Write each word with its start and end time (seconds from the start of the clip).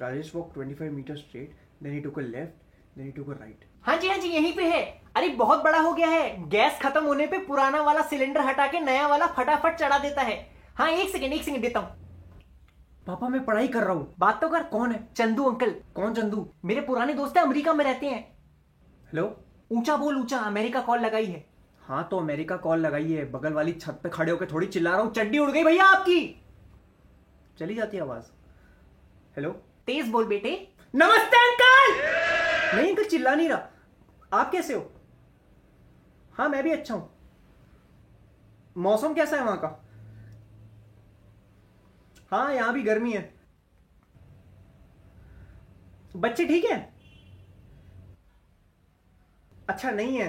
Rajesh 0.00 0.34
walked 0.34 0.54
25 0.54 0.92
meters 0.92 1.20
straight, 1.20 1.50
then 1.82 1.92
he 1.92 2.00
took 2.00 2.16
a 2.16 2.20
left, 2.20 2.52
then 2.96 3.06
he 3.06 3.12
took 3.12 3.28
a 3.28 3.38
right. 3.40 3.64
हाँ 3.82 3.96
जी 3.96 4.08
हाँ 4.08 4.18
जी 4.18 4.28
यहीं 4.28 4.56
पे 4.56 4.64
है। 4.64 4.82
अरे 5.16 5.28
बहुत 5.28 5.62
बड़ा 5.64 5.80
हो 5.80 5.92
गया 5.92 6.08
है। 6.08 6.48
गैस 6.48 6.78
खत्म 6.82 7.04
होने 7.04 7.26
पे 7.26 7.38
पुराना 7.38 7.82
वाला 7.82 8.02
सिलेंडर 8.02 8.40
हटा 8.40 8.66
के 8.66 8.80
नया 8.80 9.06
वाला 9.06 9.26
फटाफट 9.26 9.76
चढ़ा 9.76 9.98
देता 9.98 10.22
है। 10.22 10.50
हाँ 10.76 10.90
एक 10.90 11.08
सेकंड 11.08 11.32
एक 11.32 11.42
सेकंड 11.42 11.62
देता 11.62 11.80
हूँ। 11.80 11.88
पापा 13.06 13.28
मैं 13.28 13.44
पढ़ाई 13.44 13.68
कर 13.68 13.84
रहा 13.84 13.92
हूँ। 13.92 14.14
बात 14.18 14.40
तो 14.40 14.48
कर। 14.48 14.62
कौन 14.62 14.92
है? 14.92 15.08
चंदू 15.16 15.44
अंकल। 15.44 15.70
कौन 15.94 16.14
चंदू? 16.14 16.48
मेरे 16.64 16.80
पुराने 16.80 17.14
दोस्त 17.14 17.36
है 17.36 17.42
अमेरिका 17.42 17.74
में 17.74 17.84
रहते 17.84 18.06
हैं। 18.06 18.20
हेलो? 19.12 19.44
ऊँचा 19.72 19.96
बोल 19.96 20.16
ऊँचा। 20.16 20.38
अमेरिका 20.38 20.80
कॉल 20.80 21.00
लगाई 21.00 21.26
है। 21.26 21.46
हाँ 21.82 22.08
तो 22.10 22.18
अमेरिका 22.18 22.56
कॉल 22.56 22.78
लगाई 22.78 23.12
है। 23.12 23.30
बगल 23.32 23.52
वाली 23.52 23.72
छत 23.72 24.00
पे 24.02 24.08
खड़े 24.08 24.32
होकर 24.32 24.52
थोड़ी 24.52 24.66
चिल्ला 24.66 24.90
रहा 24.90 25.00
हूँ। 25.00 25.12
चड्डी 25.12 25.38
उड़ 25.38 25.50
गई 25.50 25.64
भैया 25.64 25.84
आपकी। 25.84 26.42
चली 27.58 27.74
जाती 27.74 27.96
है 27.96 28.02
आवाज़। 28.02 28.24
हेलो? 29.36 29.62
तेज 29.86 30.08
बोल 30.08 30.24
बेटे। 30.26 30.50
नमस्ते, 30.94 31.36
अंकल! 31.36 31.92
नहीं, 32.76 32.88
अंकल, 32.90 33.04
चिल्ला 33.04 33.34
नहीं 33.34 33.48
रहा। 33.48 34.38
आप 34.40 34.50
कैसे 34.52 34.74
हो? 34.74 34.80
हाँ 36.34 36.48
मैं 36.48 36.62
भी 36.62 36.70
अच्छा 36.70 36.94
हूँ। 36.94 37.10
मौसम 38.76 39.14
कैसा 39.14 39.36
है 39.36 39.44
वहाँ 39.44 39.56
का? 39.56 39.68
हाँ 42.32 42.54
यहाँ 42.54 42.72
भी 42.74 42.82
गर्मी 42.82 43.12
है। 43.12 43.34
बच्चे 46.16 46.44
ठीक 46.44 46.64
है? 46.64 46.78
अच्छा 49.68 49.90
नहीं 49.90 50.18
है। 50.18 50.28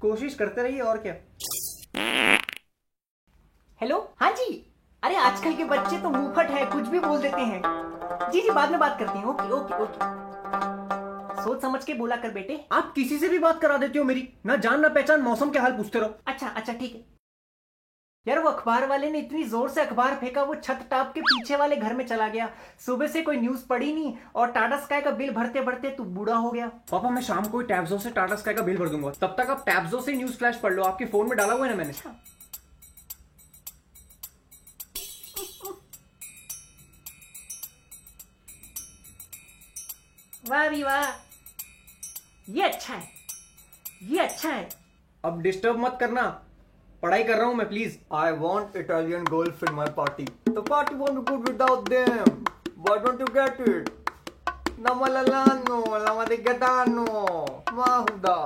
कोशिश 0.00 0.34
करते 0.34 0.62
रहिए, 0.62 0.80
और 0.80 0.98
क्या? 0.98 1.14
हेलो 3.82 3.96
हाँ 4.20 4.30
जी। 4.30 4.44
अरे 5.02 5.14
आजकल 5.16 5.54
के 5.56 5.64
बच्चे 5.64 5.96
तो 6.00 6.10
मुंहफट 6.10 6.50
है 6.50 6.64
कुछ 6.64 6.88
भी 6.88 6.98
बोल 7.00 7.22
देते 7.22 7.40
हैं। 7.40 8.30
जी 8.32 8.40
जी 8.40 8.50
बाद 8.50 8.70
में 8.70 8.78
बात 8.80 8.98
करते 8.98 9.18
हैं। 9.18 9.24
Okay 9.24 9.50
okay 9.52 9.82
okay. 9.82 11.42
सोच 11.42 11.62
समझ 11.62 11.82
के 11.84 11.94
बोला 11.94 12.16
कर 12.16 12.30
बेटे। 12.30 12.60
आप 12.72 12.92
किसी 12.94 13.18
से 13.18 13.28
भी 13.28 13.38
बात 13.38 13.60
करा 13.60 13.76
देते 13.76 13.98
हो 13.98 14.04
मेरी। 14.04 14.28
ना 14.46 14.56
जान 14.56 14.80
ना 14.80 14.88
पहचान 14.88 15.20
मौसम 15.20 15.50
के 15.50 15.58
हाल 15.58 15.72
पूछते 15.76 15.98
रहो। 15.98 16.14
अच्छा 16.26 16.48
अच्छा 16.48 16.72
ठीक 16.72 16.94
है। 16.94 17.00
यार 18.26 18.38
वो 18.38 18.50
अखबार 18.50 18.86
वाले 18.88 19.10
ने 19.10 19.18
इतनी 19.18 19.44
ज़ोर 19.44 19.68
से 19.68 19.80
अखबार 19.80 20.14
फेंका 20.14 20.42
वो 20.42 20.54
छत 20.54 20.86
टाप 20.90 21.12
के 21.14 21.20
पीछे 21.20 21.56
वाले 21.56 21.76
घर 21.76 21.94
में 21.94 22.06
चला 22.06 22.28
गया। 22.28 22.48
सुबह 22.86 23.06
से 23.06 23.22
कोई 23.22 23.36
न्यूज़ 23.36 23.66
पढ़ी 23.68 23.92
नहीं 23.92 24.14
और 24.34 24.50
टाटा 24.50 24.78
स्काई 24.80 25.00
का 25.00 25.10
बिल 25.12 25.32
भरते 25.34 25.60
भरते 25.60 25.90
तू 25.90 26.04
बूढ़ा 26.04 26.36
हो 26.36 26.50
गया। 26.50 26.66
पापा 26.90 27.10
मैं 27.10 27.22
शाम 27.22 27.48
को 27.48 27.62
टैब्सो 27.72 27.98
से 27.98 28.10
टाटा 28.10 28.36
स्काई 28.36 28.54
का 28.54 28.62
बिल 28.62 28.78
भर 28.78 28.88
दूँगा। 28.88 29.10
तब 29.20 29.34
तक 29.38 29.50
आप 29.50 29.64
टैब्सो 29.66 30.00
से 30.00 30.12
न्यूज़ 30.12 30.36
फ्लैश 30.38 30.56
पढ़ 30.56 30.72
लो। 30.72 30.82
आपके 30.84 31.06
फ़ोन 31.06 31.28
में 31.28 31.36
डाला 31.38 31.54
हुआ 31.54 31.66
है 31.66 31.72
ना 31.72 31.78
मैंने? 31.78 31.92
वाह 40.44 40.68
भी 40.68 40.82
वाह। 40.82 42.52
ये 42.52 42.62
अच्छा 42.62 42.94
है। 42.94 43.08
ये 44.10 44.18
अच्छा 44.18 44.48
है। 44.48 44.68
अब 45.24 45.40
डिस्टर्ब 45.42 45.78
मत 45.78 45.96
करना। 46.00 46.22
पढ़ाई 47.02 47.24
कर 47.24 47.36
रहा 47.36 47.46
हूँ 47.46 47.54
मैं 47.54 47.68
please 47.68 47.96
I 48.14 48.32
want 48.38 48.76
Italian 48.76 49.24
golf 49.24 49.62
in 49.64 49.74
my 49.74 49.86
party 49.96 50.24
the 50.48 50.64
party 50.68 50.94
want 50.94 51.28
good 51.30 51.48
without 51.48 51.88
them 51.88 52.44
Why 52.84 52.94
don't 52.98 53.20
you 53.20 53.26
get 53.34 53.60
it? 53.60 53.90
Namalalano, 54.84 55.76
lamadigedano, 56.04 57.04
mahuda. 57.76 58.36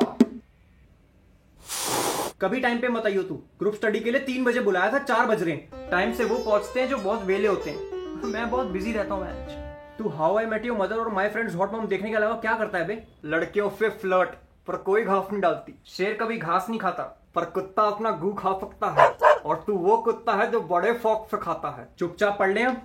कभी 2.40 2.60
टाइम 2.60 2.78
पे 2.80 2.88
मत 2.88 3.06
आइयो 3.06 3.22
तू। 3.22 3.34
ग्रुप 3.58 3.74
स्टडी 3.74 4.00
के 4.00 4.10
लिए 4.10 4.20
तीन 4.20 4.44
बजे 4.44 4.60
बुलाया 4.60 4.92
था 4.92 4.98
चार 4.98 5.26
बज 5.26 5.42
रहे 5.42 5.54
हैं। 5.54 5.88
टाइम 5.90 6.12
से 6.14 6.24
वो 6.24 6.38
पहुँचते 6.38 6.80
हैं 6.80 6.88
जो 6.88 6.98
बहुत 6.98 7.22
वेले 7.24 7.48
होते 7.48 7.70
हैं। 7.70 8.24
मैं 8.24 8.50
बहुत 8.50 8.66
बिज़ी 8.66 8.92
रहता 8.92 9.14
हूँ 9.14 9.24
मैच 9.24 9.65
तू 9.98 10.08
how 10.08 10.36
I 10.38 10.46
met 10.46 10.64
your 10.66 10.76
mother 10.78 10.96
और 10.96 11.08
माय 11.08 11.28
फ्रेंड्स 11.28 11.54
हॉट 11.56 11.72
मॉम 11.72 11.86
देखने 11.86 12.10
के 12.10 12.16
अलावा 12.16 12.34
क्या 12.40 12.56
करता 12.58 12.78
है 12.78 12.86
बे? 12.86 13.02
लड़कियों 13.24 13.68
से 13.70 13.88
फ्लर्ट 13.90 14.30
पर 14.66 14.76
कोई 14.86 15.04
घास 15.04 15.28
नहीं 15.32 15.40
डालती। 15.42 15.74
शेर 15.86 16.16
कभी 16.20 16.36
घास 16.38 16.66
नहीं 16.68 16.78
खाता। 16.80 17.02
पर 17.34 17.44
कुत्ता 17.44 17.82
अपना 17.82 18.10
गू 18.16 18.32
खा 18.32 18.52
सकता 18.52 18.90
है 18.92 19.08
और 19.40 19.62
तू 19.66 19.74
वो 19.76 19.96
कुत्ता 19.98 20.32
है 20.32 20.50
जो 20.50 20.60
बड़े 20.60 20.92
फॉक 20.94 21.26
से 21.30 21.36
खाता 21.36 21.70
है। 21.70 21.88
चुपचाप 21.98 22.38
पढ़ 22.38 22.52
ले 22.52 22.62
हम। 22.62 22.76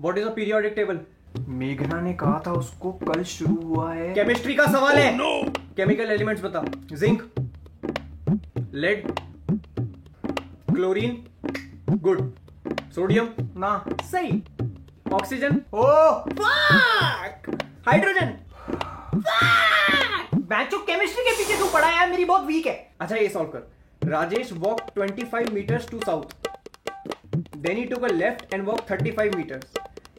what 0.00 0.18
is 0.18 0.26
a 0.26 0.32
periodic 0.34 0.72
table 0.76 1.00
मेघना 1.48 2.00
ने 2.00 2.12
कहा 2.14 2.42
था 2.46 2.52
उसको 2.52 2.92
कल 3.04 3.22
शुरू 3.22 3.54
हुआ 3.64 3.92
है। 3.92 4.12
केमिस्ट्री 4.14 4.54
का 4.54 4.66
सवाल 4.66 4.96
है। 4.96 5.16
केमिकल 5.76 6.10
एलिमेंट्स 6.10 6.44
बता 6.44 6.64
zinc 6.92 7.22
lead 8.74 9.10
chlorine 10.70 11.24
good 11.90 12.30
sodium 12.94 13.28
ना। 13.56 13.84
सही। 14.02 14.42
ऑक्सीजन 15.14 15.60
हो 15.74 15.86
हाइड्रोजन 17.86 18.32
बैचो 20.50 20.78
केमिस्ट्री 20.86 21.24
के 21.24 21.36
पीछे 21.36 21.58
तू 21.58 21.66
पढ़ा 21.72 21.88
यार 21.90 22.10
मेरी 22.10 22.24
बहुत 22.24 22.44
वीक 22.46 22.66
है। 22.66 22.74
अच्छा 23.00 23.16
ये 23.16 23.28
सॉल्व 23.28 23.48
कर। 23.48 24.08
Rajesh 24.08 24.52
walk 24.52 24.80
25 24.98 25.52
metres 25.52 25.88
to 25.90 26.00
south 26.00 26.48
then 27.56 27.84
took 27.88 28.04
a 28.04 28.12
left 28.12 28.54
and 28.54 28.64
walk 28.66 28.80
35 28.90 29.34
metres 29.36 29.64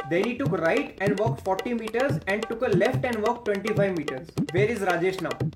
then 0.10 0.30
he 0.30 0.34
took 0.38 0.54
right 0.60 1.02
and 1.02 1.20
walk 1.20 1.40
40 1.48 1.74
metres 1.80 2.20
and 2.30 2.46
took 2.46 2.64
a 2.64 2.68
left 2.68 3.06
and 3.06 3.18
walk 3.28 3.44
25 3.50 3.98
metres 3.98 4.54
where 4.54 4.72
is 4.72 4.84
Rajesh 4.86 5.22
now 5.22 5.50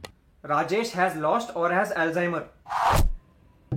Rajesh 0.43 0.95
has 0.95 1.17
lost 1.19 1.55
और 1.57 1.73
has 1.73 1.91
Alzheimer 2.05 3.02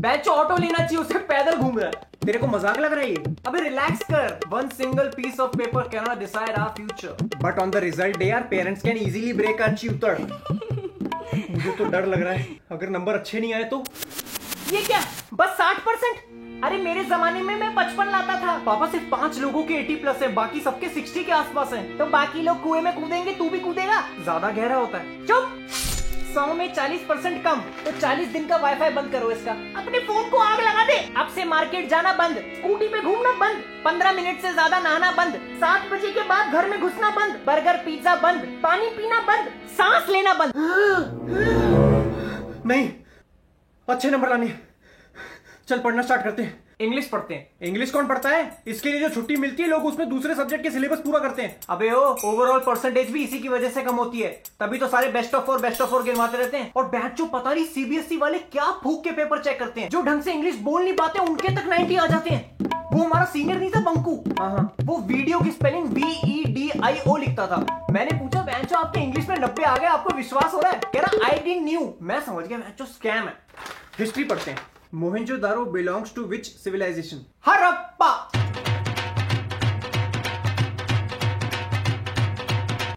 बैचो 0.06 0.30
auto 0.32 0.56
लेना 0.56 0.78
चाहिए 0.78 0.98
उसे 0.98 1.18
पैदल 1.28 1.56
घूम 1.56 1.78
रहा 1.78 1.86
है। 1.86 2.24
तेरे 2.24 2.38
को 2.38 2.46
मज़ाक 2.46 2.78
लग 2.80 2.92
रहा 2.92 3.04
है 3.04 3.10
ये? 3.10 3.22
अबे 3.46 3.60
रिलैक्स 3.60 4.02
कर। 4.10 4.48
One 4.48 4.68
single 4.76 5.10
piece 5.16 5.40
of 5.40 5.56
paper 5.56 5.88
can 5.88 6.04
not 6.04 6.18
decide 6.18 6.50
our 6.50 6.68
future 6.76 7.38
but 7.42 7.58
on 7.58 7.70
the 7.70 7.76
result 7.84 8.18
day 8.18 8.30
our 8.30 8.42
parents 8.50 8.82
can 8.82 8.96
easily 8.98 9.32
break 9.32 9.62
our 9.62 9.74
च्यूतर 9.74 10.20
मुझे 11.50 11.70
तो 11.70 11.84
डर 11.86 12.06
लग 12.06 12.22
रहा 12.22 12.32
है। 12.32 12.46
अगर 12.72 12.88
नंबर 12.90 13.14
अच्छे 13.14 13.40
नहीं 13.40 13.52
आए 13.54 13.64
तो? 13.64 13.82
ये 14.72 14.82
क्या? 14.82 15.00
बस 15.34 15.56
साठ 15.58 15.80
परसेंट? 15.86 16.64
अरे 16.64 16.76
मेरे 16.78 17.04
जमाने 17.06 17.42
में 17.42 17.54
मैं 17.56 17.74
पचपन 17.74 18.10
लाता 18.12 18.40
था। 18.42 18.56
पापा 18.66 18.86
सिर्फ़ 18.90 19.10
पाँच 19.10 19.38
लोगों 19.38 19.62
के 19.62 19.74
एटी 19.74 19.96
प्लस 19.96 20.22
है 20.22 20.32
बाकी 20.34 20.60
सबके 20.60 20.88
60 20.90 21.24
के 21.24 21.32
आसपास 21.32 21.72
है। 21.72 21.82
तो 21.98 22.06
बाकी 22.12 22.42
लोग 22.42 22.62
कुएँ 22.62 22.80
में 22.82 22.94
कूदेंगे 22.94 23.34
तू 23.34 23.48
भी 23.50 23.58
कूदेगा? 23.60 24.00
ज़्यादा 24.22 24.50
गहरा 24.50 24.76
होता 24.76 24.98
है। 24.98 25.26
चुप! 25.26 25.58
सौ 26.36 26.46
में 26.54 26.72
चालीस 26.74 27.04
परसेंट 27.08 27.36
कम 27.44 27.60
तो 27.84 27.90
चालीस 27.92 28.28
दिन 28.30 28.46
का 28.48 28.56
वाईफाई 28.62 28.90
बंद 28.92 29.10
करो 29.12 29.30
इसका। 29.30 29.52
अपने 29.80 29.98
फ़ोन 30.06 30.28
को 30.30 30.38
आग 30.38 30.58
लगा 30.60 30.82
दे। 30.86 30.96
अब 31.16 31.28
से 31.34 31.44
मार्केट 31.46 31.88
जाना 31.90 32.12
बंद 32.14 32.36
स्कूटी 32.56 32.88
पे 32.88 33.00
घूमना 33.02 33.32
बंद, 33.38 33.62
पंद्रह 33.84 34.12
मिनट 34.12 34.42
से 34.42 34.52
ज़्यादा 34.52 34.78
नहाना 34.80 35.10
बंद, 35.14 35.38
सात 35.60 35.88
बजे 35.92 36.10
के 36.12 36.22
बाद 36.28 36.52
घर 36.52 36.68
में 36.70 36.80
घुसना 36.80 37.10
बंद 37.12 37.40
बर्गर 37.46 37.76
पिज्जा 37.84 38.14
बंद, 38.18 38.44
पानी 38.62 38.90
पीना 38.98 39.20
बंद, 39.22 39.48
सांस 39.78 40.08
लेना 40.10 40.34
बंद। 40.34 40.52
नहीं, 42.66 42.90
अच्छे 43.88 44.10
नंबर 44.10 44.28
लाने 44.28 44.52
चल 45.68 45.78
पढ़ना 45.80 46.02
स्टार्ट 46.02 46.22
करते 46.24 46.42
हैं। 46.42 46.65
इंग्लिश 46.80 47.06
पढ़ते 47.08 47.34
हैं। 47.34 47.48
इंग्लिश 47.62 47.90
कौन 47.90 48.06
पढ़ता 48.06 48.28
है? 48.28 48.62
इसके 48.66 48.88
लिए 48.88 49.00
जो 49.00 49.08
छुट्टी 49.08 49.36
मिलती 49.36 49.62
है 49.62 49.68
लोग 49.68 49.84
उसमें 49.84 50.08
दूसरे 50.08 50.34
सब्जेक्ट 50.34 50.62
के 50.62 50.70
सिलेबस 50.70 50.98
पूरा 50.98 51.18
करते 51.18 51.42
हैं। 51.42 51.56
अबे 51.70 51.90
ओ 51.90 52.00
ओवरऑल 52.24 52.58
परसेंटेज 52.58 53.10
भी 53.10 53.22
इसी 53.24 53.38
की 53.38 53.48
वजह 53.48 53.70
से 53.70 53.82
कम 53.82 53.96
होती 53.96 54.20
है। 54.20 54.30
तभी 54.60 54.78
तो 54.78 54.88
सारे 54.88 55.08
best 55.08 55.34
of 55.34 55.44
four 55.44 55.60
best 55.60 55.80
of 55.80 55.90
four 55.90 56.02
गिनवाते 56.02 56.38
रहते 56.38 56.56
हैं। 56.56 56.72
और 56.76 56.88
बैच 56.88 57.12
जो 57.12 57.26
पता 57.26 57.54
नहीं 57.54 57.64
सीबीएसई 57.64 58.16
वाले 58.16 58.38
क्या 58.38 58.70
फूक 58.82 59.02
के 59.04 59.10
पेपर 59.10 59.42
चेक 59.42 59.58
करते 59.58 59.80
हैं। 59.80 59.88
जो 59.88 60.02
ढंग 60.02 60.22
से 60.22 60.32
इंग्लिश 60.32 60.56
बोल 60.60 60.82
नहीं 60.82 60.96
पाते 60.96 61.18
उनके 61.18 61.54
तक 61.56 61.68
90 61.68 61.96
आ 61.96 62.06
जाते 62.06 62.30
हैं। 62.30 62.56
वो 62.92 63.02
हमारा 63.02 63.24
सीनियर 63.24 63.58
नहीं 63.58 63.70
था 63.70 63.80
बंकू 63.80 64.22
हाँ 64.38 64.50
हाँ। 64.50 64.74
वो 64.82 64.98
वीडियो 64.98 65.40
की 65.40 65.50
spelling 65.50 65.88
B 65.88 66.12
E 66.26 66.44
D 66.44 66.70
I 66.84 67.00
O 67.08 67.16
लिखता 67.16 67.46
था। 67.46 67.88
मैंने 67.90 68.18
पूछा 68.18 68.42
बैंचो 68.42 68.76
आपके 68.76 69.00
इंग्लिश 69.00 69.28
में 69.28 69.36
नब्बे 69.38 69.64
आ 69.64 69.76
गए 69.76 69.86
आपको 69.86 70.16
विश्वास 70.16 70.54
हो 70.54 70.60
रहा 70.60 70.72
है? 70.72 70.80
कह 70.94 71.00
रहा 71.00 71.26
आई 71.26 71.38
डिड 71.38 71.62
न्यू 71.64 71.92
मैं 72.02 72.20
समझ 72.20 72.46
गया 72.46 72.58
बैंचो 72.58 72.84
स्कैम 72.84 73.24
है। 73.24 73.36
हिस्ट्री 73.98 74.24
पढ़ते 74.24 74.50
हैं। 74.50 74.58
Mohenjo 74.94 75.36
Daro 75.36 75.64
belongs 75.64 76.14
to 76.14 76.22
which 76.24 76.46
civilization 76.46 77.24
Harappa 77.46 78.12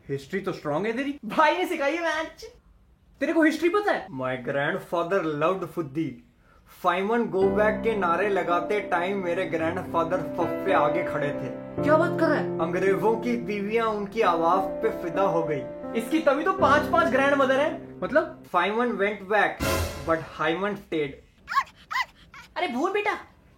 history 0.10 0.40
तो 0.40 0.52
स्ट्रॉन्ग 0.52 0.86
है 0.86 0.92
तेरी। 0.98 1.20
भाई 1.26 1.58
ने 1.58 1.66
सिखाई 1.66 1.96
है 1.96 2.02
मैच। 2.04 2.46
तेरे 3.22 3.34
को 3.34 3.44
हिस्ट्री 3.44 3.70
पता 3.70 3.92
है? 3.92 4.08
माय 4.12 4.38
ग्रैंडफादर 4.38 5.24
लव्ड 5.24 5.66
फुद्दी। 5.66 6.24
फाइमन 6.84 7.26
गो 7.26 7.42
बैक 7.50 7.82
के 7.84 7.96
नारे 7.96 8.30
लगाते 8.30 8.80
टाइम 8.80 9.24
मेरे 9.24 9.46
ग्रैंडफादर 9.46 10.18
फफ्फे 10.38 10.74
आगे 10.74 11.04
खड़े 11.04 11.30
थे। 11.30 11.50
क्या 11.84 11.98
बात 11.98 12.20
कर 12.20 12.28
रहा 12.28 12.38
है? 12.38 12.60
अंग्रेज़ों 12.60 13.16
की 13.16 13.36
बीवियाँ 13.38 13.88
उनकी 13.88 14.22
आवाज़ 14.22 14.68
पे 14.82 14.90
फिदा 15.04 15.22
हो 15.22 15.44
गई। 15.44 15.62
इसकी 16.00 16.20
तभी 16.20 16.44
तो 16.44 16.54
पाँच 16.54 16.92
पाँच 16.92 17.08
ग्रैंड 17.08 17.36
मदर 17.36 17.60
है। 17.60 17.72
मतलब? 18.04 18.44
Feynman 18.54 18.92
went 18.92 19.22
back 19.30 19.58
but 20.08 20.20
hymen 20.30 20.76
stayed 20.76 21.22
अरे 22.60 22.68
भूल 22.68 22.92
बेटा 22.92 23.14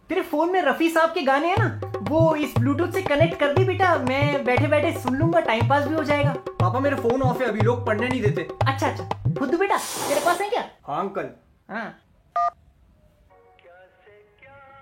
तेरे 0.09 0.21
फ़ोन 0.21 0.51
में 0.53 0.61
रफी 0.61 0.89
साहब 0.89 1.13
के 1.13 1.21
गाने 1.21 1.47
हैं 1.47 1.57
ना 1.59 1.91
वो 2.09 2.19
इस 2.35 2.53
ब्लूटूथ 2.57 2.91
से 2.91 3.01
कनेक्ट 3.01 3.39
कर 3.39 3.53
दी 3.53 3.63
बेटा 3.65 3.93
मैं 3.99 4.43
बैठे 4.45 4.67
बैठे 4.67 4.91
सुन 4.99 5.15
लूँगा 5.15 5.39
टाइम 5.39 5.69
पास 5.69 5.87
भी 5.87 5.95
हो 5.95 6.03
जाएगा। 6.03 6.33
पापा 6.49 6.79
मेरे 6.79 6.95
फ़ोन 6.95 7.21
ऑफ़ 7.21 7.41
है 7.43 7.47
अभी 7.49 7.61
लोग 7.61 7.85
पढ़ने 7.87 8.07
नहीं 8.07 8.21
देते। 8.21 8.47
अच्छा 8.67 8.87
अच्छा 8.87 9.33
खुद 9.39 9.55
बेटा 9.55 9.77
तेरे 9.77 10.19
पास 10.25 10.41
है 10.41 10.49
क्या? 10.49 10.63
हाँ 10.87 10.99
अंकल। 10.99 11.29
हाँ। 11.69 11.85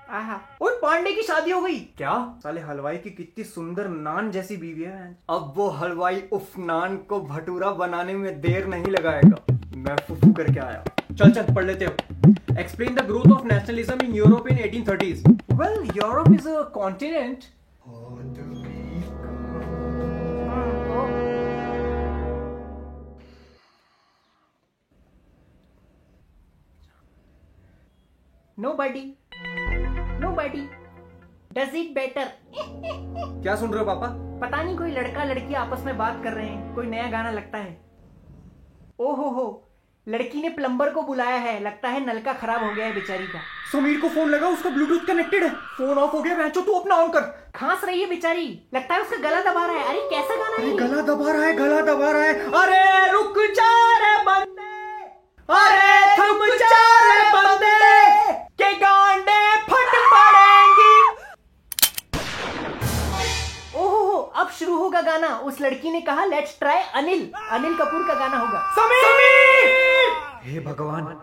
आहा। 0.10 0.40
और 0.62 0.80
पांडे 0.82 1.14
की 1.14 1.24
शादी 1.24 1.52
हो 1.52 1.62
गई। 1.62 1.80
क्या? 1.98 2.14
साले 2.44 2.62
हलवाई 2.62 2.98
की 2.98 3.10
कितनी 3.12 3.44
सुंदर 3.44 3.88
नान 3.88 4.32
जैसी 4.32 4.58
बीवी 4.58 4.84
है 4.84 5.16
अब 5.30 5.54
वो 5.58 5.70
हलवाई 5.80 6.24
उफ 6.34 6.58
नान 6.60 6.98
को 7.10 7.22
भटूरा 7.24 7.72
बनाने 7.80 8.14
में 8.14 8.42
देर 8.42 8.68
नहीं 8.68 8.92
लगाएगा। 8.92 9.56
मैं 9.78 9.96
फुफू 10.08 10.34
करके 10.34 10.60
आया। 10.60 10.84
चल 11.12 11.32
चल 11.32 11.54
पढ़ 11.56 11.66
लेते 11.66 11.86
हो। 11.86 11.94
Explain 12.60 12.96
the 12.96 13.06
growth 13.08 13.32
of 13.34 13.46
nationalism 13.48 14.06
in 14.06 14.16
Europe 14.16 14.48
in 14.50 14.58
1830s 14.64 15.28
well 15.54 15.90
Europe 15.98 16.34
is 16.34 16.50
a 16.50 16.62
continent 16.74 17.44
Nobody. 28.58 29.16
Nobody. 30.20 30.64
Does 31.52 31.74
it 31.74 31.94
better. 31.94 32.26
क्या 33.44 33.56
सुन 33.56 33.72
रहे 33.74 33.80
हो 33.80 33.86
पापा 33.86 34.08
पता 34.42 34.62
नहीं 34.64 34.76
कोई 34.78 34.92
लड़का 34.92 35.24
लड़की 35.24 35.54
आपस 35.56 35.84
में 35.86 35.98
बात 35.98 36.22
कर 36.24 36.34
रहे 36.34 36.46
हैं 36.46 36.74
कोई 36.76 36.88
नया 36.88 37.10
गाना 37.12 37.32
लगता 37.32 37.58
है 37.58 37.78
ओ 39.00 39.14
हो 39.16 39.30
हो 39.32 39.46
लड़की 40.10 40.42
ने 40.42 40.50
प्लम्बर 40.50 40.90
को 40.90 41.02
बुलाया 41.02 41.38
है। 41.38 41.64
लगता 41.64 41.90
है 41.90 42.00
नलका 42.06 42.34
खराब 42.34 42.64
हो 42.64 42.70
गया 42.76 42.86
है 42.86 42.94
बेचारी 42.94 43.26
का। 43.28 43.40
समीर 43.72 44.00
को 44.00 44.10
फ़ोन 44.10 44.30
लगा 44.30 44.48
उसका 44.48 44.70
ब्लूटूथ 44.70 45.06
कनेक्टेड 45.08 45.44
है। 45.44 45.50
फ़ोन 45.50 45.98
ऑफ़ 45.98 46.12
हो 46.12 46.22
गया 46.22 46.48
तू 46.50 46.80
अपना 46.80 46.96
ऑन 46.96 47.08
कर। 47.08 47.52
खांस 47.56 47.84
रही 47.84 48.02
है 48.02 48.10
बेचारी। 48.10 48.48
लगता 48.74 48.96
है 48.96 49.02
उसका 49.02 49.18
गला 49.18 49.42
दबा 49.42 49.66
रहा 49.66 49.76
है। 49.76 49.84
अरे 49.84 50.02
कैसा 50.10 50.36
गाना 50.36 50.56
है 50.56 50.64
अरे? 50.64 50.72
गला 50.78 51.02
दबा 51.02 51.32
रहा 51.32 51.44
है 51.44 51.54
गला 51.54 51.82
दबा 51.82 52.12
रहा 52.12 52.24
है। 52.24 52.34
अरे 52.34 53.12
रुक 53.12 53.40
जा 53.52 53.98
रे 53.98 54.16
बंदे। 54.24 55.04
अरे 55.50 56.18
थम 56.18 56.46
जा 56.56 56.82
रे 57.06 57.30
बंदे। 57.30 58.32
के 58.54 58.74
गांडे 58.74 59.56
फट 59.64 59.96
पड़ेंगी। 60.14 60.96
ओहो 63.78 64.18
अब 64.36 64.50
शुरू 64.50 64.78
होगा 64.78 65.02
गाना। 65.02 65.28
उस 65.28 65.62
लड़की 65.62 65.92
ने 65.92 66.02
कहा 66.02 66.26
लेट्स 66.26 66.60
ट्राई 66.60 66.82
अनिल। 66.96 67.30
अनिल 67.52 67.74
कपूर 67.74 68.08
का 68.08 68.14
गाना 68.14 68.38
होगा। 68.38 68.60
समीर! 68.72 69.04
समीर! 69.04 69.89
हे 70.44 70.60
भगवान, 70.62 71.16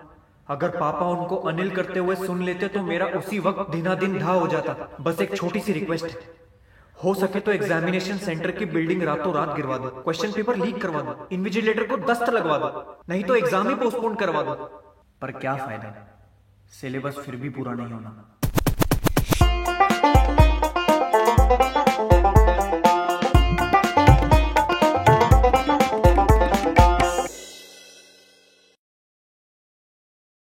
अगर 0.48 0.70
पापा 0.70 1.06
उनको 1.08 1.36
अनिल 1.48 1.70
करते 1.76 1.98
हुए 1.98 2.14
सुन 2.16 2.42
लेते 2.42 2.68
तो 2.68 2.82
मेरा 2.82 3.06
उसी 3.18 3.38
वक्त 3.40 3.70
दिना 3.70 3.94
दिन 3.96 4.18
धा 4.18 4.32
हो 4.32 4.46
जाता। 4.48 4.74
बस 5.00 5.20
एक 5.20 5.36
छोटी 5.36 5.60
सी 5.60 5.72
रिक्वेस्ट 5.72 6.04
है 6.06 6.44
हो 6.96 7.14
सके 7.14 7.40
तो 7.40 7.52
एग्जामिनेशन 7.52 8.18
सेंटर 8.18 8.50
की 8.50 8.66
बिल्डिंग 8.66 9.02
रातों 9.02 9.32
रात 9.34 9.54
गिरवा 9.56 9.76
दो। 9.78 9.88
क्वेश्चन 10.02 10.32
पेपर 10.32 10.56
लीक 10.56 10.80
करवा 10.82 11.00
दो। 11.00 11.26
इन्विजिलेटर 11.32 11.86
को 11.86 11.96
दस्त 12.04 12.28
लगवा 12.30 12.58
दो। 12.58 13.02
नहीं 13.08 13.24
तो 13.24 13.34
एग्ज़ाम 13.36 13.68
ही 13.68 13.74
पोस्टपोन 13.74 14.14
करवा 14.14 14.42
दो। 14.42 14.54
पर 15.22 15.30
क्या 15.34 15.54
फ़ायदा? 15.56 15.92
सिलेबस 16.72 17.18
फिर 17.18 17.36
भी 17.36 17.48
पूरा 17.50 17.72
नहीं 17.74 17.92
होना। 17.92 18.10